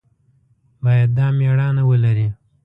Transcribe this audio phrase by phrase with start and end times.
[0.83, 2.27] باید دا مېړانه ولري.